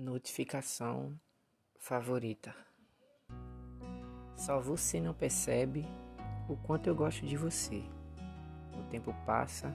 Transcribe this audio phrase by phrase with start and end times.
[0.00, 1.18] Notificação
[1.76, 2.54] favorita.
[4.36, 5.84] Só você não percebe
[6.48, 7.82] o quanto eu gosto de você.
[8.78, 9.74] O tempo passa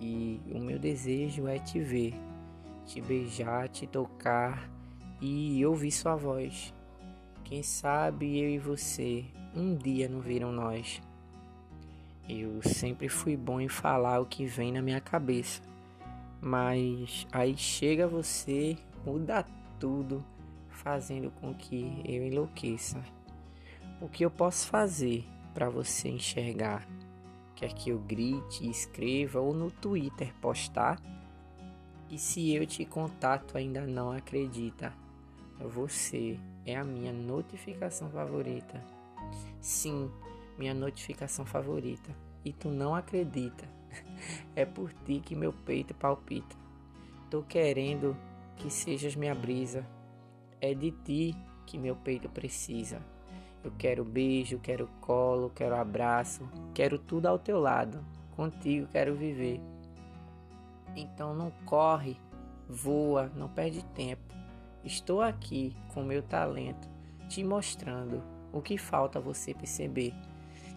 [0.00, 2.14] e o meu desejo é te ver,
[2.86, 4.70] te beijar, te tocar
[5.20, 6.72] e ouvir sua voz.
[7.42, 9.24] Quem sabe eu e você
[9.56, 11.02] um dia não viram nós.
[12.28, 15.60] Eu sempre fui bom em falar o que vem na minha cabeça
[16.40, 18.76] mas aí chega você,
[19.08, 19.42] muda
[19.80, 20.22] tudo,
[20.68, 23.02] fazendo com que eu enlouqueça.
[24.02, 25.24] O que eu posso fazer
[25.54, 26.86] para você enxergar?
[27.56, 31.00] Quer que eu grite, escreva ou no Twitter postar?
[32.10, 34.92] E se eu te contato ainda não acredita?
[35.58, 38.84] Você é a minha notificação favorita.
[39.58, 40.10] Sim,
[40.58, 42.14] minha notificação favorita.
[42.44, 43.66] E tu não acredita.
[44.54, 46.56] É por ti que meu peito palpita.
[47.30, 48.16] Tô querendo
[48.58, 49.86] que sejas minha brisa.
[50.60, 53.00] É de ti que meu peito precisa.
[53.62, 58.04] Eu quero beijo, quero colo, quero abraço, quero tudo ao teu lado.
[58.36, 59.60] Contigo quero viver.
[60.96, 62.16] Então não corre,
[62.68, 64.22] voa, não perde tempo.
[64.84, 66.88] Estou aqui com meu talento,
[67.28, 68.22] te mostrando
[68.52, 70.14] o que falta você perceber.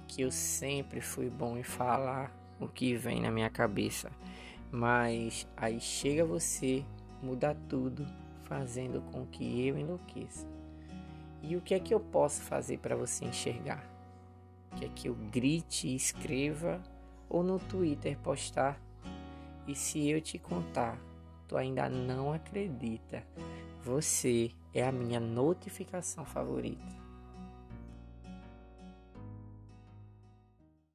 [0.07, 4.11] Que eu sempre fui bom em falar, o que vem na minha cabeça.
[4.71, 6.83] Mas aí chega você,
[7.21, 8.05] muda tudo,
[8.43, 10.47] fazendo com que eu enlouqueça.
[11.41, 13.83] E o que é que eu posso fazer para você enxergar?
[14.77, 16.81] Quer que eu grite, escreva
[17.29, 18.79] ou no Twitter postar?
[19.67, 20.99] E se eu te contar,
[21.47, 23.23] tu ainda não acredita.
[23.83, 27.00] Você é a minha notificação favorita.